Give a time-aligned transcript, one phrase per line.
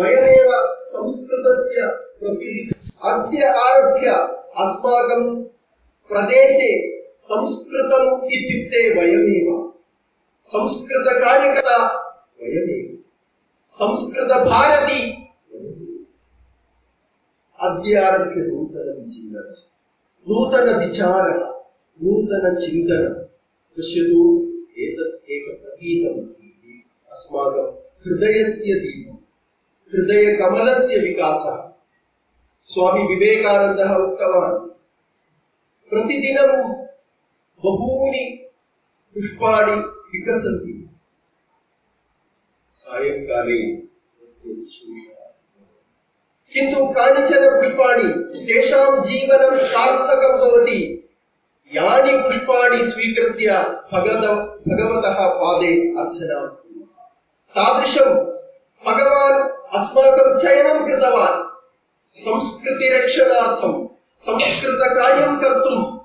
[0.00, 0.48] वयमेव
[0.82, 1.86] संस्कृतस्य
[2.20, 4.08] प्रतिनिधि। अद्य आरभ्य
[4.50, 5.42] अस्माकं
[6.08, 9.72] प्रदेशे संस्कृतम् इत्युक्ते वयमेव।
[10.44, 11.96] संस्कृतकार्यकर्ता
[12.42, 12.98] वयमेव।
[13.66, 16.06] संस्कृतभारती वयमेव।
[17.60, 19.54] अद्य आरभ्य नूतनं जीवनं
[20.28, 21.46] नूतनविचारः
[22.02, 23.14] नूतनचिन्तनं
[23.78, 24.48] पश्यतु
[24.78, 29.11] एतत् एकप्रतीकमस्ति अस्माकं हृदयस्य दीपम्।
[29.92, 31.72] हृदयकमलस्य विकासः।
[32.62, 34.68] स्वामी विवेकानन्दः उक्तवान्,
[35.90, 36.72] प्रतिदिनं
[37.64, 38.48] बहूनि
[42.70, 45.22] सायङ्काले तस्य विशेषः।
[46.52, 48.08] किन्तु कानिचन पुष्पाणि
[48.46, 51.08] तेषां जीवनं सार्थकं भवति,
[51.74, 52.12] यानि
[53.92, 54.24] भगवत
[54.68, 56.48] भगवतः पादे अर्चनां
[57.56, 58.14] तादृशं
[58.86, 61.64] भगवान् अस्माकं चयनं कृतवान्।
[62.14, 65.98] संस्कृतिरक्षणार्थं, संस्कृतकार्यं कर्तुं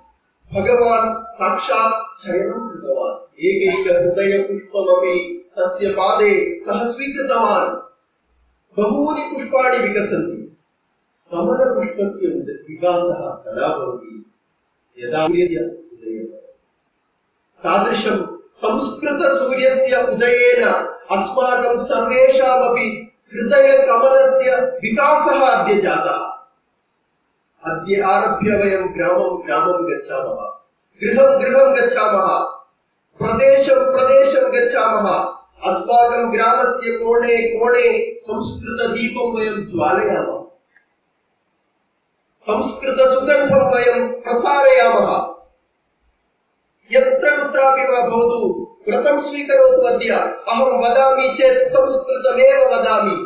[0.53, 10.57] भगवान् साक्षात् चयनं कृतवान्। एकैकहृदयपुष्पमपि तस्य पादे सः स्वीकृतवान्। बहूनि पुष्पाणि विकसन्ति।
[11.33, 14.31] कमलपुष्पस्य विकासः कदा भवति?
[14.99, 15.27] यदा
[17.63, 26.37] तादृशं संस्कृतसूर्यस्य उदयेन अस्माकं सर्वेषामपि हृदयकमलस्य विकासः अद्य जातः।
[27.71, 30.57] अद्य आरभ्य वयं ग्रामं ग्रामं गच्छामः।
[31.03, 32.39] गृहं गृहं गच्छामः।
[33.17, 35.33] प्रदेशं प्रदेशं गच्छामः।
[35.63, 40.43] अस्माकं ग्रामस्य कोणे कोणे संस्कृतदीपं वयं ज्वालयामः।
[42.37, 45.33] संस्कृतसुगन्धं वयं प्रसारयामः।
[46.91, 50.09] यत्र कुत्रापि वा भवतु व्रतं स्वीकरोतु अद्य।
[50.47, 53.25] अहं वदामि चेत् संस्कृतमेव वदामि।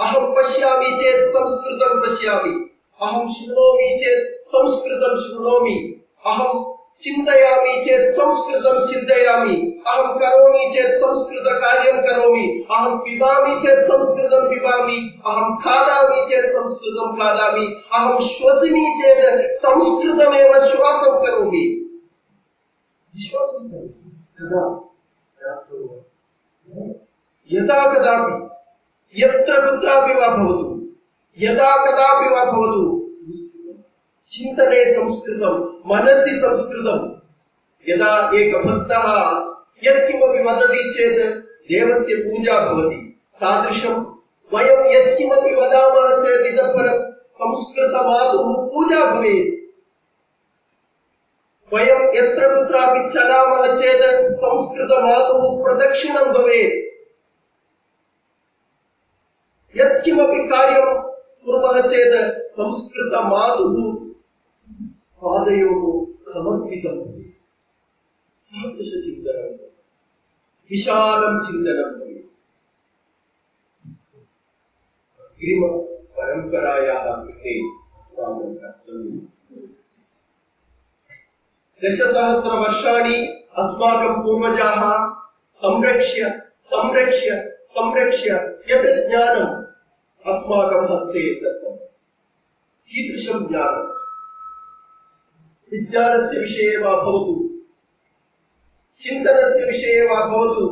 [0.00, 2.70] अहं पश्यामि चेत् संस्कृतं पश्यामि।
[3.02, 12.66] अहं शृणोमि चेत् संस्कृतं शृणोमि। अहं चिन्तयामि चेत् संस्कृतं चिन्तयामि। अहं करोमि चेत् संस्कृतकार्यं करोमि।
[12.70, 21.26] अहं पिबामि चेत् संस्कृतं पिबामि। अहं खादामि चेत् संस्कृतं खादामि। अहं श्वसिमि चेत् संस्कृतमेव श्वासं
[21.26, 21.84] करोमि।
[23.14, 24.04] विश्वासं करोमि।
[24.40, 24.87] कदा
[27.48, 28.34] यदा कदापि,
[29.22, 30.68] यत्र कुत्रापि वा भवतु,
[31.38, 33.76] यदा कदापि वा भवतु संस्कृतं
[34.30, 35.54] चिन्तने संस्कृतं
[35.86, 36.98] मनसि संस्कृतं
[37.88, 39.06] यदा एकभक्तः
[39.84, 41.20] यत्किमपि वदति चेत्
[41.68, 43.00] देवस्य पूजा भवति।
[43.40, 43.94] तादृशं
[44.54, 46.98] वयं यत्किमपि वदामः चेत् इतः परं
[47.28, 49.57] संस्कृतमातुः पूजा भवेत्।
[51.74, 56.88] वयं यत्र कुत्रापि चलामः चेत् संस्कृतमातुः प्रदक्षिणं भवेत्।
[59.76, 61.02] यत्किमपि कार्यं
[61.44, 63.94] कुर्मः चेत् संस्कृतमातुः
[65.22, 67.34] पादयोः समर्पितं भवेत्।
[68.50, 69.66] तादृशचिन्तनं
[70.70, 72.28] विशालं चिन्तनं भवेत्।
[75.20, 79.77] अग्रिमपरम्परायाः कृते अस्माकं कर्तव्यमस्ति
[81.84, 83.14] दशसहस्रवर्षाणि
[83.58, 85.14] अस्माकं पूर्वजाः
[85.52, 88.30] संरक्ष्य संरक्ष्य संरक्ष्य
[88.70, 89.64] यत् ज्ञानम्
[90.32, 91.76] अस्माकं हस्ते दत्तम्।
[92.88, 93.88] कीदृशं ज्ञानम्
[95.72, 97.50] विज्ञानस्य विषये वा भवतु।
[99.00, 100.66] चिन्तनस्य विषये वा भवतु।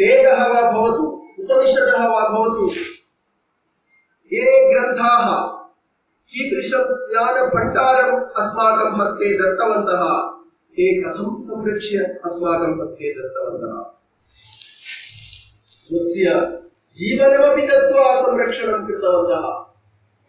[0.00, 1.02] वेदः वा भवतु।
[1.38, 2.04] उपनिषदः
[4.32, 5.63] ये ग्रन्थाः
[6.34, 10.18] कीदृशं ज्ञानभण्डारम् अस्माकं हस्ते दत्तवन्तः?
[10.72, 13.90] ते कथं संरक्ष्य अस्माकं हस्ते दत्तवन्तः?
[15.68, 16.24] स्वस्य
[16.94, 19.46] जीवनमपि दत्त्वा संरक्षणं कृतवन्तः।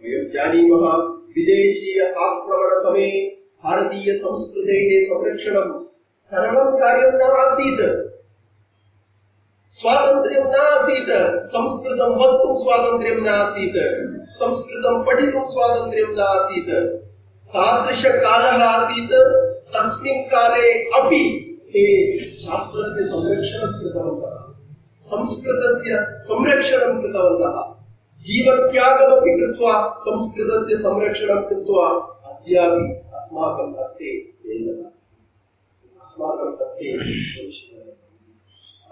[0.03, 0.91] वयं जानीमः,
[1.37, 5.85] विदेशीय आक्रमणसमये भारतीयसंस्कृतेः संरक्षणं
[6.21, 8.11] सरलं कार्यं न आसीत्
[9.73, 16.95] स्वातन्त्र्यं न आसीत् संस्कृतं वक्तुं स्वातन्त्र्यं न आसीत् संस्कृतं पठितुं स्वातन्त्र्यं न आसीत्
[17.47, 19.11] तादृशकालः आसीत्।
[19.69, 24.55] तस्मिन् काले अपि ते शास्त्रस्य संरक्षणं कृतवन्तः।
[25.01, 27.75] संस्कृतस्य संरक्षणं कृतवन्तः।
[28.21, 31.87] जीवत्यागमपि कृत्वा संस्कृतस्य संरक्षणं कृत्वा
[32.31, 34.87] अद्यापि अस्माकं हस्ते वेदः
[36.01, 36.97] अस्माकं हस्ते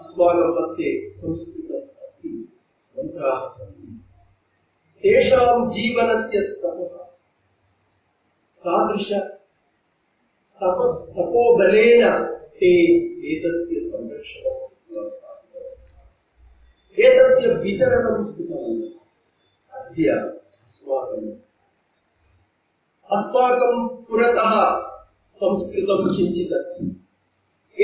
[0.00, 2.58] अस्माकं हस्ते संस्कृतम् अस्ति।
[2.98, 4.03] मन्त्राः सन्ति।
[5.44, 7.04] तेषां जीवनस्य तपः।
[10.60, 12.24] तप तपोबलेन
[12.54, 12.96] ते
[13.32, 14.64] एतस्य संरक्षणं
[16.98, 20.08] एतस्य वितरणं कृतवन्तः अद्य
[20.62, 21.30] अस्माकम्
[23.12, 24.80] अस्माकं पुरतः
[25.28, 27.00] संस्कृतं किञ्चित् अस्ति।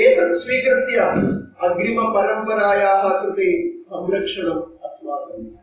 [0.01, 0.99] एतत् स्वीकृत्य
[1.67, 5.60] अग्रिमपरम्परायाः कृते संरक्षणम्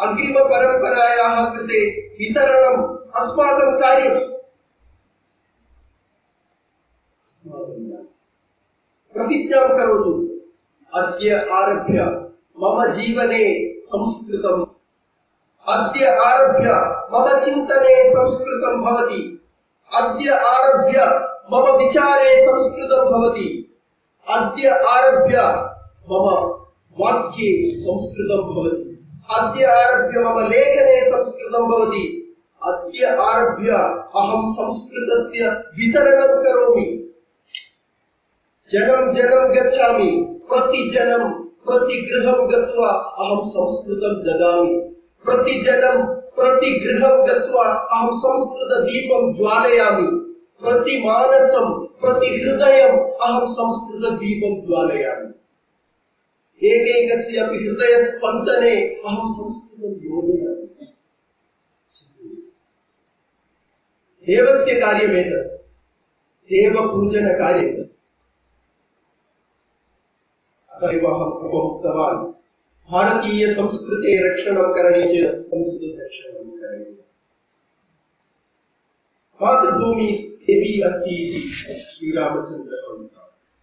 [0.00, 2.82] अस्माकम् अग्रिमपरम्परायाः कृते वितरणम्
[3.16, 4.34] अस्माकं अस्माकं
[9.14, 10.40] प्रतिज्ञां करोतु।
[10.94, 12.04] अद्य आरभ्य
[12.62, 14.66] मम जीवने संस्कृतम्।
[15.68, 16.72] अद्य आरभ्य
[17.12, 19.48] मम चिन्तने संस्कृतं भवति।
[19.94, 21.04] अद्य आरभ्य
[21.52, 23.78] मम विचारे संस्कृतं भवति।
[24.30, 25.42] अद्य आरभ्य
[26.10, 26.54] मम
[27.04, 28.93] वाक्ये संस्कृतं भवति।
[29.30, 32.36] अद्य आरभ्य मम लेखने संस्कृतं भवति।
[32.66, 33.70] अद्य आरभ्य
[34.16, 37.14] अहं संस्कृतस्य वितरणं करोमि।
[38.70, 40.10] जनं जनं गच्छामि
[40.48, 44.74] प्रतिजनं प्रतिगृहं गत्वा अहं संस्कृतं ददामि।
[45.24, 50.08] प्रतिजनं प्रतिगृहं गत्वा अहं संस्कृतदीपं ज्वालयामि।
[50.64, 55.43] प्रतिमानसं प्रतिहृदयम् अहं संस्कृतदीपं ज्वालयामि।
[56.62, 60.86] एकैकस्य अपि हृदयस्पन्दने अहं संस्कृतं योजयामि।
[64.26, 65.66] देवस्य कार्यमेतत्
[66.44, 67.84] देवपूजनकार्यम्
[70.70, 72.34] अतः एव अहम् उपमुक्तवान्।
[72.90, 76.94] भारतीयसंस्कृते रक्षणं करणीय चेत् संस्कृतरक्षणं करणीयम्
[79.42, 81.40] मातृभूमि देवी अस्ति इति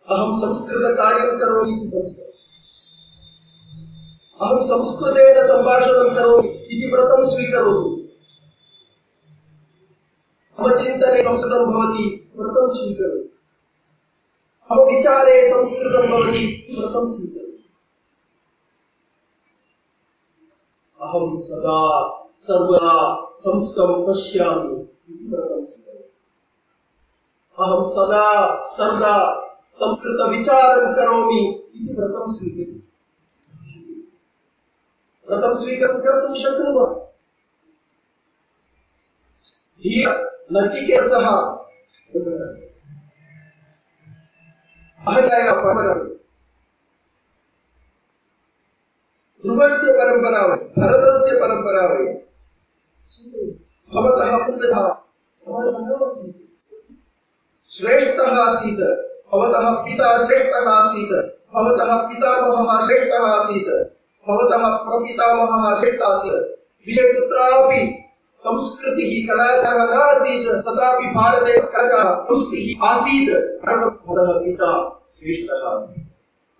[0.08, 2.30] अहं संस्कृतकार्यं करोमि इति संस्कृतम्
[4.40, 8.00] अहं संस्कृतेन सम्भाषणं करोमि। इति व्रतं स्वीकरोतु।
[10.60, 13.30] मम चिन्तने संस्कृतं भवति व्रतं स्वीकरोतु
[14.70, 17.29] मम विचारे संस्कृतं भवति व्रतं स्वीकरोतु।
[21.10, 21.78] अहं सदा
[22.34, 22.92] सर्वदा
[23.36, 24.74] संस्कृतं पश्यामि
[25.10, 26.04] इति व्रतं स्वीकरोतु
[27.62, 28.26] अहं सदा
[28.68, 29.14] सर्वदा
[29.68, 31.40] संस्कृतविचारं करोमि
[31.74, 32.78] इति व्रतं स्वीकरोतु
[35.28, 36.94] व्रतं स्वीकरणं कर्तुं शक्नुमः।
[39.82, 40.08] धीर
[49.46, 52.14] परम्परा ध्रुवस्य परम्परा वै भरतस्य परम्परा वै
[53.94, 54.94] भवतः
[55.38, 56.40] समर्पणमसीत्
[57.70, 58.80] श्रेष्ठः आसीत्,
[59.32, 61.12] भवतः पिता श्रेष्ठः आसीत्,
[61.54, 63.68] भवतः पितामहः श्रेष्ठः आसीत्,
[64.28, 73.30] भवतः प्रपितामहः श्रेष्ठासीत् विषये कुत्रापि संस्कृतिः कलाचारः नासीत्, तथापि भारते कलाचारः पुष्टिः आसीत्।
[73.66, 76.06] भवतः पिता श्रेष्ठः आसीत्।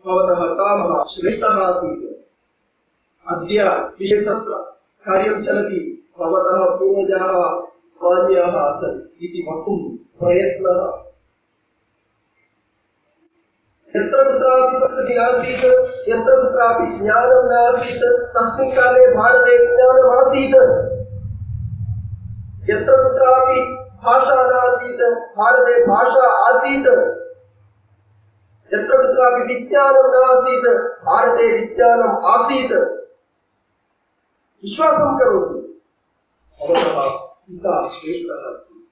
[0.07, 2.20] भवतः पितामहः श्रेष्ठः आसीत्।
[3.31, 7.61] अद्य विशेषत्र कार्यं चलति, भवतः पूर्वजाः
[8.03, 11.07] मान्याः आसन् इति वक्तुं प्रयत्नः
[13.97, 15.65] यत्र कुत्रापि संस्कृतिः नासीत्,
[16.09, 20.57] यत्र कुत्रापि ज्ञानं नासीत्, तस्मिन् काले भारते ज्ञानमासीत्।
[22.71, 23.61] यत्र कुत्रापि
[24.05, 25.03] भाषा नासीत्,
[25.39, 26.89] भारते भाषा आसीत्।
[28.75, 30.69] यत्र कुत्रापि विज्ञानं नासीत्,
[31.05, 33.00] भारते विज्ञानम् आसीत्।
[34.63, 35.61] विश्वासं करोतु।
[37.49, 38.89] पिता श्रेष्ठः अस्ति।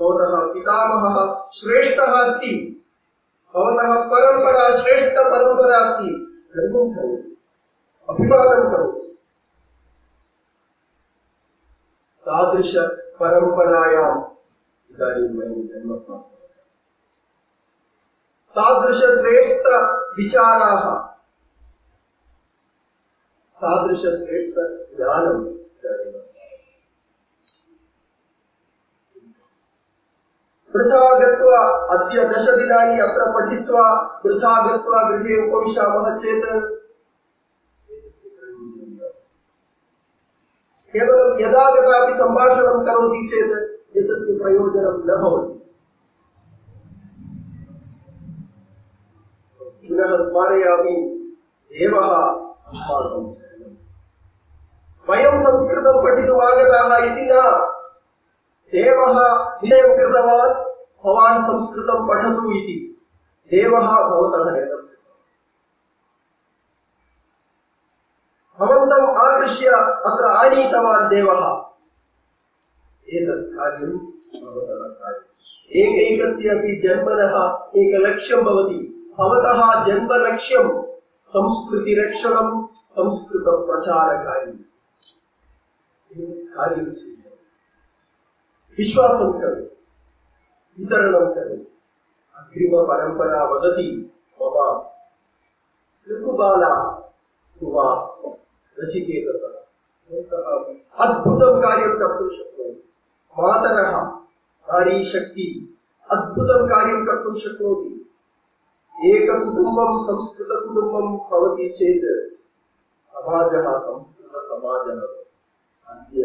[0.00, 2.84] भवतः पितामहः श्रेष्ठः अस्ति।
[3.54, 6.24] भवतः परम्परा श्रेष्ठपरम्परा अस्ति।
[14.90, 16.64] इदानीं वयं जन्म प्राप्तवन्तः।
[18.50, 21.17] तादृशश्रेष्ठविचाराः
[24.94, 25.46] इदानीम्
[30.74, 31.58] वृथा गत्वा
[31.94, 33.84] अद्य दशदिनानि अत्र पठित्वा
[34.26, 36.46] वृथा गत्वा गृहे उपविशामः चेत्
[40.92, 43.54] केवलं यदा कदापि सम्भाषणं करोति चेत्
[43.96, 45.54] एतस्य प्रयोजनं न भवति।
[49.88, 50.96] पुनः स्मारयामि
[51.72, 52.10] देवः
[52.68, 53.47] अस्माकं
[55.10, 56.02] वयं संस्कृतं
[56.42, 57.40] आगताः इति न।
[58.72, 59.14] देवः
[59.62, 60.54] निश्चयं कृतवान्,
[61.04, 63.06] भवान् संस्कृतं पठतु इति।
[63.50, 64.78] देवः भवतः
[68.60, 69.66] भवन्तम् आकृष्य
[70.06, 71.64] अत्र आनीतवान् देवः।
[73.08, 75.24] एतत् कार्यं भवतः कार्यम्।
[75.70, 80.82] एकैकस्य अपि जन्मनः एकलक्ष्यं भवति। भवतः जन्मलक्ष्यं
[81.24, 84.58] संस्कृतिरक्षणं संस्कृतप्रचारकार्यम्।
[86.16, 86.84] कार्यं
[88.78, 89.66] विश्वासं करोतु
[90.78, 91.64] वितरणं करोतु
[92.36, 93.88] अग्रिमपरम्परा वदति
[94.40, 94.56] मम
[96.08, 96.80] लघुबालाः
[97.62, 97.88] वा
[98.80, 99.54] नचिकेतसः
[101.04, 102.92] अद्भुतं कार्यं कर्तुं शक्नोति
[103.38, 103.96] मातरः
[104.70, 105.46] नारीशक्ति,
[106.10, 107.04] अद्भुतं कार्यं
[115.90, 116.20] अद्य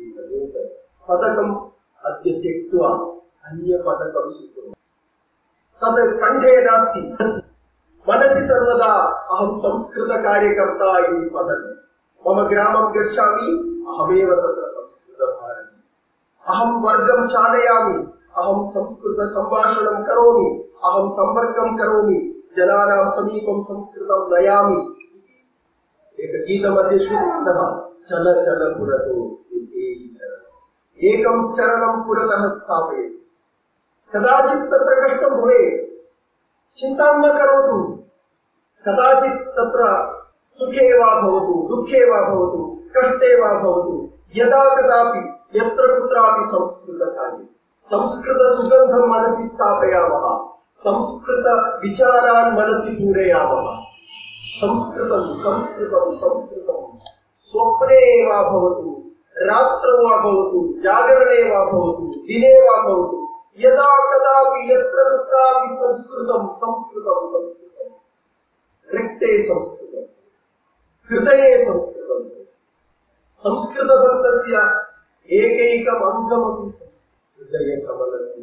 [0.00, 0.68] एकनूतन
[1.08, 1.56] पदकम्
[2.04, 2.88] अद्य त्यक्त्वा
[3.44, 4.72] अन्यपदकं स्वीकुर्मः
[5.82, 7.00] तद् कण्ठे नास्ति।
[8.08, 8.92] मनसि सर्वदा
[9.30, 11.82] अहं संस्कृतकार्यकर्ता इति पदकम्
[12.28, 13.46] मम ग्रामं गच्छामि,
[13.88, 15.84] अहमेव तत्र संस्कृतभारती।
[16.48, 18.02] अहं वर्गं चालयामि,
[18.36, 24.96] अहं संस्कृतसम्भाषणं करोमि, अहं सम्पर्कं करोमि, जनानां समीपं संस्कृतं नयामि।
[26.20, 29.38] एकगीतमध्ये श्रुतवन्तः चल चल पुरतो
[31.04, 33.30] एकं चरणं पुरतः स्थापयति।
[34.14, 35.92] कदाचित् तत्र कष्टं भवेत्।
[36.76, 37.92] चिन्तां न करोतु।
[38.88, 40.12] कदाचित् तत्र
[40.52, 45.18] सुखे वा भवतु, दुःखे वा भवतु, कष्टे वा भवतु। यदा कदापि,
[45.58, 47.46] यत्र कुत्रापि संस्कृतकार्यम्
[47.82, 53.78] संस्कृतसुगन्धं मनसि स्थापयामः। संस्कृतविचारान् मनसि पूरयामः।
[54.56, 57.11] संस्कृतं संस्कृतं संस्कृतं
[57.52, 58.42] स्वप्ने वा
[60.82, 61.42] जागरणे
[62.06, 62.54] दिने
[63.58, 67.90] यदा कदापि यत्र कुत्रापि संस्कृतं संस्कृतं संस्कृतं।
[68.94, 70.02] रिक्ते संस्कृतं।
[71.10, 72.28] हृदये संस्कृतं।
[73.38, 74.56] संस्कृतभक्तस्य
[75.36, 76.84] एकैकम् अङ्गमपि
[77.38, 78.40] हृदयकमलस्य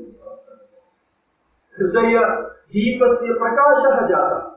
[1.80, 4.48] हृदयदीपस्य प्रकाशः जातः।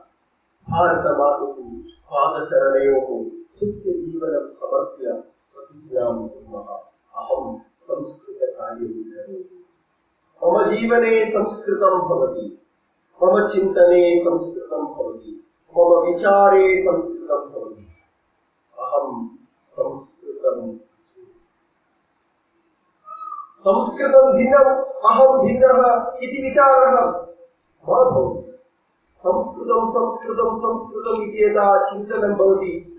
[0.69, 1.53] भारतमातुः।
[2.13, 3.07] पादचरणयोः
[3.51, 5.13] स्वस्य जीवनं समर्प्य
[5.55, 6.67] प्रतिज्ञां कुर्मः
[7.13, 7.45] अहं
[7.85, 9.39] संस्कृतकार्यं करोमि
[10.41, 12.45] मम जीवने संस्कृतं भवति
[13.19, 15.33] मम चिन्तने संस्कृतं भवति
[15.73, 17.87] मम विचारे संस्कृतं भवति
[18.77, 19.09] अहं
[19.73, 20.65] संस्कृतं
[23.65, 24.71] संस्कृतं भिन्नम्
[25.09, 25.83] अहं भिन्नः
[26.23, 26.95] इति विचारः
[27.85, 28.42] मा भवति
[29.27, 32.89] संस्कृतं संस्कृतं, संस्कृतम् इति यदा चिन्तनं भवति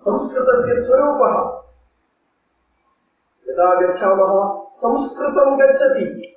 [0.00, 1.62] संस्कृतस्य स्वरूपः।
[3.48, 6.36] यदा गच्छामः, संस्कृतं गच्छति।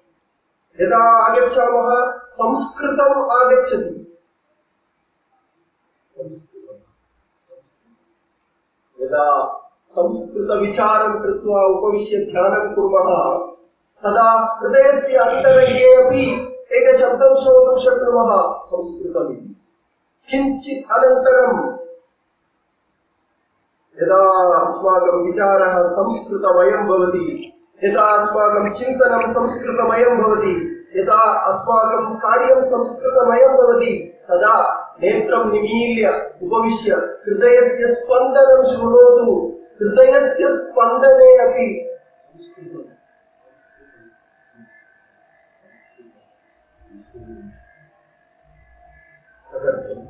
[0.82, 4.22] यदा आगच्छामः, संस्कृतम् आगच्छति।
[6.08, 6.76] संस्कृतं
[9.02, 9.46] यदा
[9.88, 13.52] संस्कृतविचारं कृत्वा उपविश्य ध्यानं कुर्मः,
[14.00, 18.32] तदा हृदयस्य अन्तरङ्गे अपि एकशब्दं श्रोतुं शक्नुमः
[18.66, 19.56] संस्कृतमिति
[20.30, 21.62] किञ्चित् अनन्तरम्
[23.98, 24.20] यदा
[24.58, 27.30] अस्माकं विचारः संस्कृतमयं भवति
[27.82, 30.54] यदा अस्माकं चिन्तनं संस्कृतमयं भवति
[30.98, 33.92] यदा अस्माकं कार्यं संस्कृतमयं भवति
[34.30, 34.54] तदा
[35.02, 39.36] नेत्रं निमील्य उपविश्य हृदयस्य स्पन्दनं शृणोतु
[39.82, 41.68] हृदयस्य स्पन्दने अपि
[42.14, 42.99] संस्कृतं
[49.52, 50.02] तदर्थं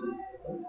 [0.00, 0.60] संस्कृतम्